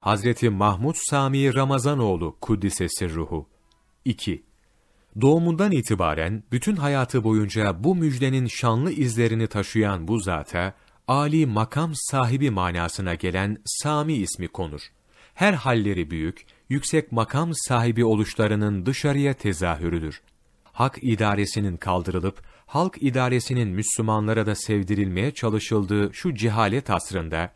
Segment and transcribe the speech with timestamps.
[0.00, 3.48] Hazreti Mahmud Sami Ramazanoğlu Kuddisesi ruhu.
[4.04, 4.42] 2.
[5.20, 10.74] Doğumundan itibaren bütün hayatı boyunca bu müjdenin şanlı izlerini taşıyan bu zata,
[11.08, 14.80] Ali makam sahibi manasına gelen Sami ismi konur.
[15.34, 20.22] Her halleri büyük, yüksek makam sahibi oluşlarının dışarıya tezahürüdür.
[20.64, 27.52] Hak idaresinin kaldırılıp, halk idaresinin Müslümanlara da sevdirilmeye çalışıldığı şu cehalet asrında,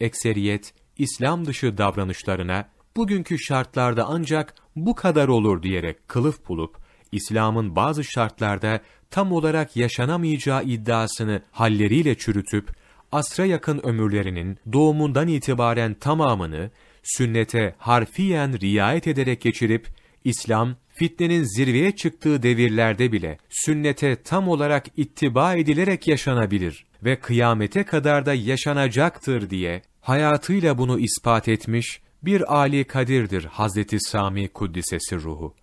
[0.00, 6.76] ekseriyet, İslam dışı davranışlarına, bugünkü şartlarda ancak bu kadar olur diyerek kılıf bulup,
[7.12, 12.70] İslam'ın bazı şartlarda tam olarak yaşanamayacağı iddiasını halleriyle çürütüp,
[13.12, 16.70] asra yakın ömürlerinin doğumundan itibaren tamamını
[17.02, 19.86] sünnete harfiyen riayet ederek geçirip,
[20.24, 28.26] İslam, fitnenin zirveye çıktığı devirlerde bile sünnete tam olarak ittiba edilerek yaşanabilir ve kıyamete kadar
[28.26, 35.54] da yaşanacaktır diye hayatıyla bunu ispat etmiş bir Ali Kadir'dir Hazreti Sami Kuddisesi ruhu.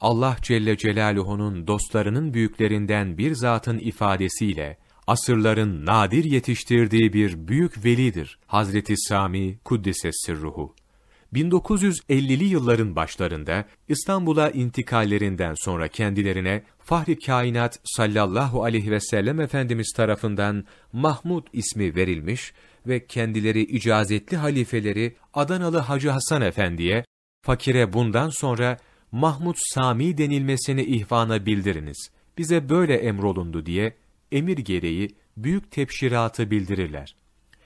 [0.00, 8.96] Allah Celle Celaluhu'nun dostlarının büyüklerinden bir zatın ifadesiyle, asırların nadir yetiştirdiği bir büyük velidir Hazreti
[8.96, 10.74] Sami Kuddisesi ruhu.
[11.34, 20.64] 1950'li yılların başlarında İstanbul'a intikallerinden sonra kendilerine Fahri Kainat sallallahu aleyhi ve sellem Efendimiz tarafından
[20.92, 22.52] Mahmud ismi verilmiş
[22.86, 27.04] ve kendileri icazetli halifeleri Adanalı Hacı Hasan Efendi'ye,
[27.42, 28.76] fakire bundan sonra
[29.12, 33.96] Mahmud Sami denilmesini ihvana bildiriniz, bize böyle emrolundu diye
[34.32, 37.19] emir gereği büyük tepşiratı bildirirler.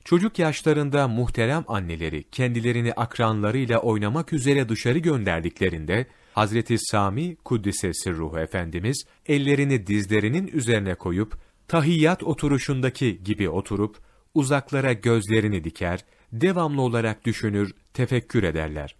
[0.05, 9.05] Çocuk yaşlarında muhterem anneleri kendilerini akranlarıyla oynamak üzere dışarı gönderdiklerinde, Hazreti Sami Kuddisesi Ruhu Efendimiz
[9.27, 11.39] ellerini dizlerinin üzerine koyup,
[11.69, 13.97] tahiyyat oturuşundaki gibi oturup,
[14.35, 18.97] uzaklara gözlerini diker, devamlı olarak düşünür, tefekkür ederler.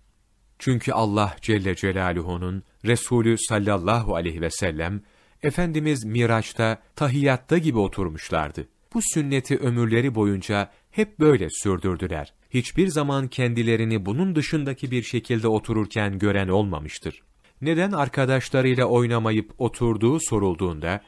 [0.59, 5.03] Çünkü Allah Celle Celaluhu'nun Resulü sallallahu aleyhi ve sellem,
[5.43, 8.69] Efendimiz Miraç'ta, tahiyyatta gibi oturmuşlardı.
[8.95, 12.35] Bu sünneti ömürleri boyunca hep böyle sürdürdüler.
[12.51, 17.23] Hiçbir zaman kendilerini bunun dışındaki bir şekilde otururken gören olmamıştır.
[17.63, 21.01] Neden arkadaşlarıyla oynamayıp oturduğu sorulduğunda,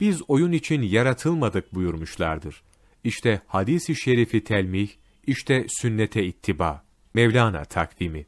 [0.00, 2.62] biz oyun için yaratılmadık buyurmuşlardır.
[3.04, 4.88] İşte hadisi şerifi telmih,
[5.26, 6.84] işte sünnete ittiba.
[7.14, 8.26] Mevlana takvimi.